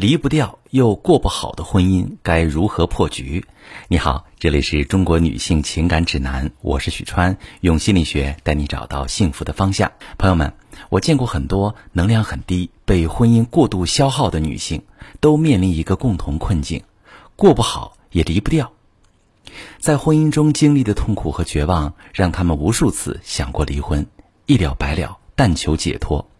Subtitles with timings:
[0.00, 3.44] 离不掉又过不好的婚姻该如何破局？
[3.88, 9.90] 你好，这里是中国女性情感指南，我是许川，用心理学带你找到幸福的方向。
[10.16, 10.54] 朋友们，
[10.88, 14.84] 我见过很多能量很低、被婚姻过度消耗的女性，
[15.18, 16.84] 都面临一个共同困境：
[17.34, 18.70] 过不好也离不掉。
[19.80, 24.06] 在婚姻中经历的痛苦和绝望，让他们无数次想过离婚，
[24.46, 26.30] 一了百了，但求解脱。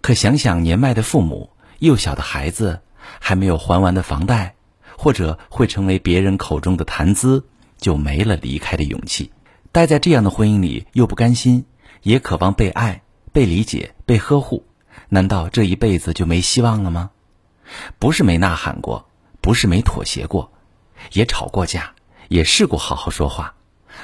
[0.00, 1.50] 可想想年迈的父母。
[1.80, 2.82] 幼小的孩子
[3.18, 4.54] 还没有还完的房贷，
[4.96, 7.46] 或者会成为别人口中的谈资，
[7.78, 9.32] 就没了离开的勇气。
[9.72, 11.64] 待在这样的婚姻里，又不甘心，
[12.02, 14.66] 也渴望被爱、被理解、被呵护。
[15.08, 17.10] 难道这一辈子就没希望了吗？
[17.98, 19.08] 不是没呐喊过，
[19.40, 20.52] 不是没妥协过，
[21.12, 21.94] 也吵过架，
[22.28, 23.54] 也试过好好说话。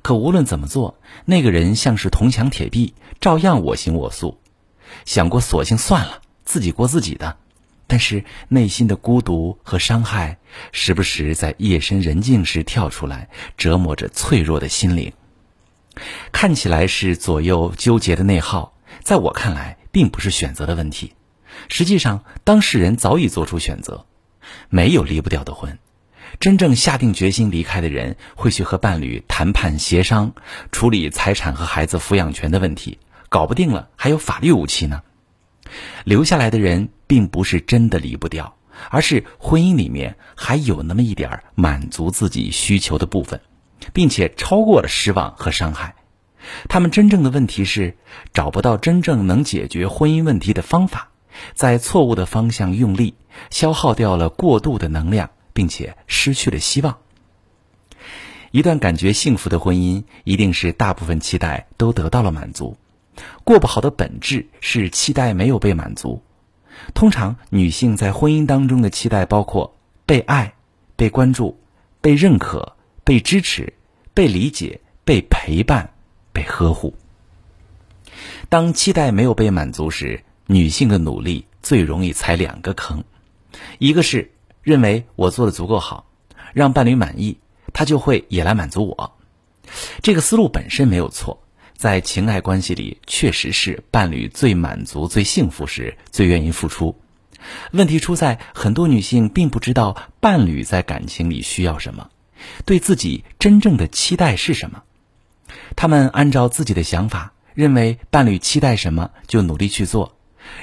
[0.00, 4.40] 可无论怎么做，那个人像是铜墙铁壁，照样我行我素。
[5.04, 7.36] 想过索性算了，自己过自己的。
[7.88, 10.38] 但是内心的孤独和伤害，
[10.70, 15.12] 时不时在夜深人静时跳出来，折磨着脆弱的心灵。
[16.30, 21.14] 看起来是左右纠结的内耗，在我看来，并不是选择的问题。
[21.68, 24.04] 实际上，当事人早已做出选择，
[24.68, 25.78] 没有离不掉的婚。
[26.38, 30.34] 真正下定决心离开的人，会去和伴侣谈判协商，
[30.70, 32.98] 处理财产和孩子抚养权的问题。
[33.30, 35.02] 搞不定了，还有法律武器呢。
[36.04, 38.56] 留下来的人并不是真的离不掉，
[38.90, 43.40] 而是婚姻里面还有那么一点满足自己需求的部分，
[43.92, 45.94] 并且超过了失望和伤害。
[46.68, 47.96] 他们真正的问题是
[48.32, 51.10] 找不到真正能解决婚姻问题的方法，
[51.54, 53.14] 在错误的方向用力，
[53.50, 56.98] 消耗掉了过度的能量，并且失去了希望。
[58.50, 62.78] 一段感觉幸福的婚姻，一定是大部分期待都得到了满足。
[63.44, 66.22] 过不好的本质是期待没有被满足。
[66.94, 70.54] 通常，女性在婚姻当中的期待包括被爱、
[70.96, 71.58] 被关注、
[72.00, 73.74] 被认可、被支持、
[74.14, 75.90] 被理解、被陪伴、
[76.32, 76.94] 被呵护。
[78.48, 83.04] 当期待没有被满足时，女性的努力最容易踩两个坑：
[83.78, 84.30] 一个是
[84.62, 86.06] 认为我做的足够好，
[86.54, 87.38] 让伴侣满意，
[87.72, 89.12] 他就会也来满足我。
[90.02, 91.42] 这个思路本身没有错。
[91.78, 97.00] 在情爱关系里，确实是伴侣最满足、最幸福时最愿意付出。
[97.70, 102.10] 问题出在很多女性并不知道伴侣在感情里需要什么，
[102.64, 104.82] 对自己真正的期待是什么。
[105.76, 110.16] 她们按照自己的想法，认为伴侣期待什么就努力去做，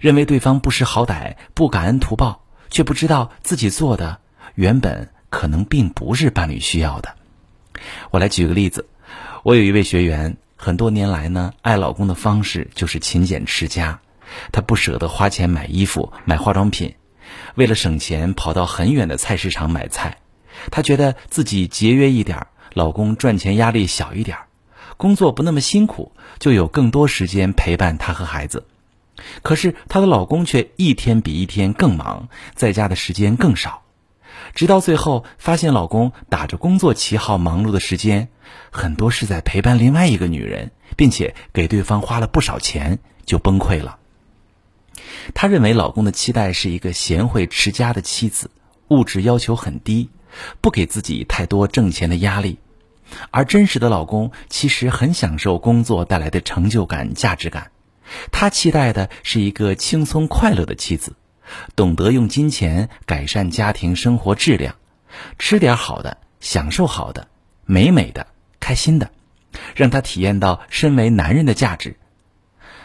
[0.00, 4.18] 认为对方不识好歹、不感恩图报，却不知道自己做的
[4.54, 7.16] 原本可能并不是伴侣需要的。
[8.10, 8.88] 我来举个例子，
[9.42, 10.38] 我有一位学员。
[10.64, 13.98] 很多年来呢，爱老公的方式就是勤俭持家，
[14.52, 16.94] 她不舍得花钱买衣服、买化妆品，
[17.56, 20.18] 为了省钱跑到很远的菜市场买菜。
[20.70, 24.38] 她觉得自己节约一点，老公赚钱压力小一点，
[24.96, 28.64] 工作不那么辛苦，就有更多时间陪伴她和孩子。
[29.42, 33.82] 可是她的老公却一天比一天更忙，在家的时间更少。
[34.54, 38.28] 直到最后，发现老公打着工作旗号忙碌的时间，
[38.70, 43.98] 很多是在陪伴另外一个女人，并且给对方花了不少钱，就崩溃了。
[45.34, 48.50] 她认为老公的期待是一个贤惠持家的妻子，
[48.88, 50.10] 物质要求很低，
[50.60, 52.58] 不给自己太多挣钱的压力，
[53.30, 57.70] 而真实的老公其实很享受工作带来的成就感、价值感。
[58.30, 61.14] 他期待的是一个轻松快乐的妻子。
[61.76, 64.76] 懂得用金钱改善家庭生活质量，
[65.38, 67.28] 吃点好的，享受好的，
[67.64, 68.26] 美美的，
[68.60, 69.10] 开心的，
[69.74, 71.96] 让他体验到身为男人的价值。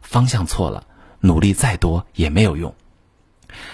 [0.00, 0.86] 方向错了，
[1.20, 2.74] 努力再多也没有用。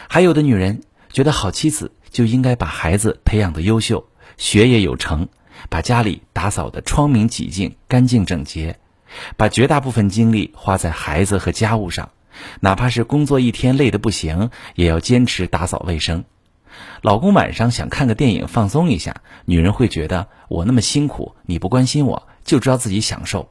[0.08, 5.28] 还有的女人觉得好妻子就应该把孩子培养的优秀，学业有成，
[5.68, 8.78] 把家里打扫的窗明几净、干净整洁，
[9.36, 12.10] 把绝大部分精力花在孩子和家务上。
[12.60, 16.24] 哪怕是工作一天累得不行，也要坚持打扫卫生。
[17.02, 23.50] 老公晚上想看个电影放松一下，女人会觉得我那么辛苦，你不关心我，就知道自己享受，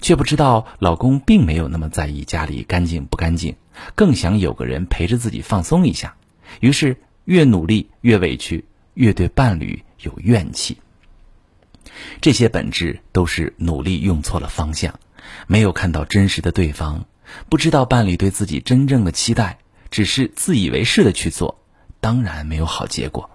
[0.00, 3.56] 却不知道老公并没有那么在意家里干净不干净，
[3.96, 6.14] 更想有个人陪着自己放松一下。
[6.60, 8.64] 于是越努力越委屈，
[8.94, 10.78] 越对伴侣有怨气。
[12.20, 15.00] 这些本质都是努力用错了方向，
[15.48, 17.04] 没有看到真实的对方。
[17.48, 19.58] 不知道伴侣对自己真正的期待，
[19.90, 21.60] 只是自以为是的去做，
[22.00, 23.30] 当然没有好结果。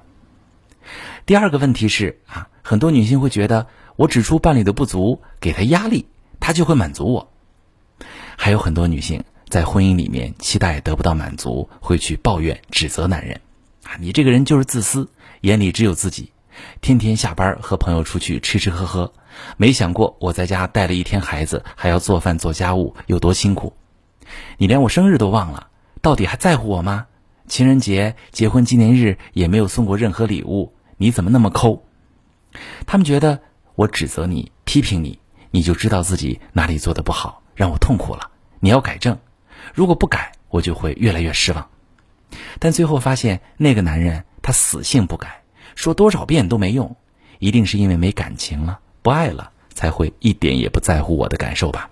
[1.26, 6.08] 第二个问题是啊，很多女性会觉得我指出伴侣的不足，给他压力，
[6.40, 7.32] 他就会满足我。
[8.36, 13.42] 还有很多女性在婚姻里面期待得不到满足，会去抱怨指责男人，
[13.84, 15.10] 啊，你这个人就是自私，
[15.42, 16.32] 眼里只有自己，
[16.82, 19.14] 天天下班和朋友出去吃吃喝喝，
[19.58, 23.74] 没想过我在家带了一天孩子，还要做饭做家务，有多辛苦。
[24.58, 25.68] 你连我生日都忘了，
[26.02, 27.08] 到底还在乎我吗？
[27.48, 31.84] 情人节、结婚纪念日也没有送过任何礼物，你怎么那么抠？
[32.86, 33.42] 他们觉得
[33.76, 35.20] 我指责你、批评你，
[35.52, 38.30] 你就知道自己哪里做的不好，让我痛苦了。
[38.60, 39.18] 你要改正，
[39.74, 41.70] 如果不改，我就会越来越失望。
[42.60, 45.42] 但最后发现，那个男人他死性不改，
[45.76, 46.96] 说多少遍都没用，
[47.40, 51.90] 一定是因为没感情了，不爱了，才会一点也不在乎我的感受吧。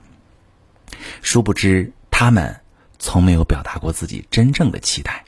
[1.21, 2.61] 殊不知，他们
[2.97, 5.25] 从没有表达过自己真正的期待。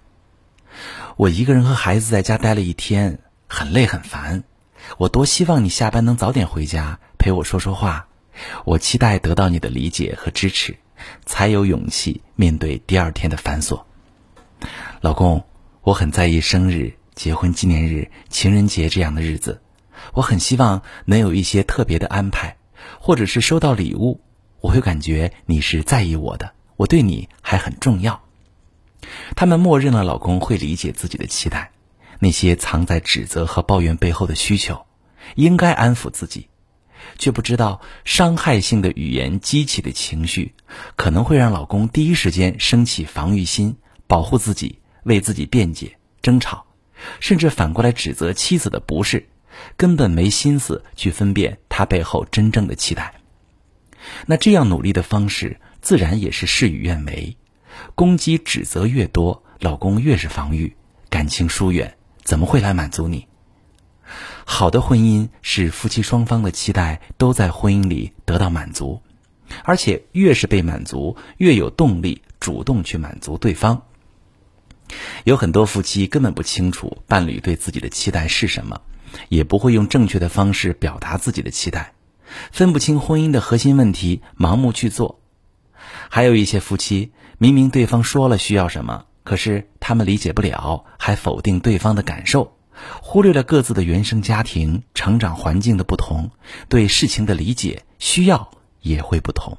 [1.17, 4.43] 我一个人和孩子在家待了一天，很累很烦。
[4.97, 8.07] 我多希望你下班能早点回家陪我说说话。
[8.65, 10.77] 我期待得到你的理解和支持，
[11.27, 13.83] 才有勇气面对第二天的繁琐。
[14.99, 15.45] 老公，
[15.81, 19.61] 我很在意生日、结婚纪念日、情人节这样的日子，
[20.13, 22.57] 我很希望能有一些特别的安排，
[22.99, 24.21] 或者是收到礼物，
[24.59, 28.23] 我会感觉你是在意我的，我对你还很重要。
[29.35, 31.71] 他们默认了老公会理解自己的期待，
[32.19, 34.85] 那些藏在指责和抱怨背后的需求，
[35.35, 36.47] 应该安抚自己，
[37.17, 40.53] 却不知道伤害性的语言激起的情绪，
[40.95, 43.75] 可能会让老公第一时间升起防御心，
[44.07, 46.65] 保护自己，为自己辩解、争吵，
[47.19, 49.27] 甚至反过来指责妻子的不是，
[49.75, 53.15] 根本没心思去分辨他背后真正的期待。
[54.27, 57.37] 那这样努力的方式，自然也是事与愿违。
[57.95, 60.75] 攻击指责越多，老公越是防御，
[61.09, 63.27] 感情疏远，怎么会来满足你？
[64.43, 69.01] 好的婚姻是夫妻双方的期待都在婚姻里得到满足，
[69.63, 73.83] 而且越是被满足，越有动力主动去满足对方。
[75.23, 78.81] 有很多夫妻根本不清楚伴侣对自己的期待是什么，
[79.29, 81.93] 也不会用正确的方式表达自己的期待，
[82.51, 85.21] 分不清婚姻的核心问题，盲目去做。
[86.09, 87.11] 还有一些夫妻。
[87.37, 92.57] 明明对方说了需要什么，可是他们理解不了，还否定对方的感受，
[93.01, 96.31] 忽略了各自的原生家庭、成长环境的不同，
[96.67, 99.57] 对事情的理解需要也会不同，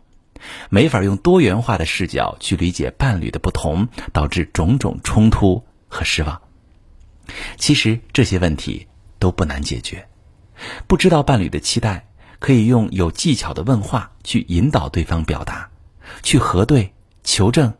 [0.68, 6.42] 没法用多元化的视角去理解伴侣的不同，导致种种冲突和失望。
[7.56, 8.88] 其实这些问题
[9.18, 10.06] 都不难解决，
[10.86, 12.08] 不知道伴侣的期待，
[12.40, 15.69] 可以用有技巧的问话去引导对方表达，
[16.22, 16.92] 去核对。
[17.22, 17.74] 求证，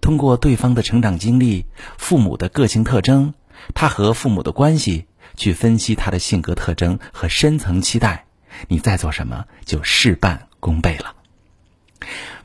[0.00, 1.66] 通过对方的成长经历、
[1.98, 3.34] 父母的个性特征、
[3.74, 8.24] 他和父母的关系，去分析他的性格特征和深层期待，
[8.66, 11.14] 你再做什么就事半功倍了。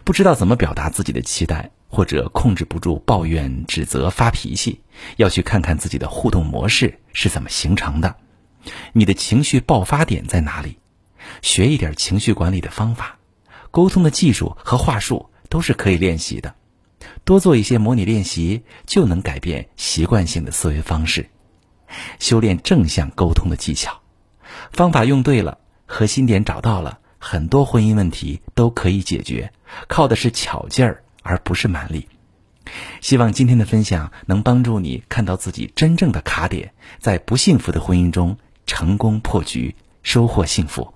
[0.04, 4.82] 不知道怎么表达自己的期待，或者控制不住抱怨、指责、发脾气，
[5.16, 8.18] 要去看看自己的互动模式是怎么形成的，
[8.92, 10.78] 你的情绪爆发点在哪里？
[11.42, 13.18] 学一点情绪管理的方法，
[13.74, 15.30] 沟通的技术和话术。
[15.50, 16.56] 都是可以练习的，
[17.26, 21.30] 多做一些模拟练习，就能改变习惯性的思维方式，
[22.18, 24.02] 修炼正向沟通的技巧。
[24.72, 29.54] 方法用对了，核心点找到了，很多婚姻问题都可以解决，
[29.88, 32.08] 靠的是巧劲儿，而不是蛮力。
[33.02, 40.96] 希望今天的分享能帮助你看到自己真正的卡点，在不幸福的婚姻中成功破局，收获幸福。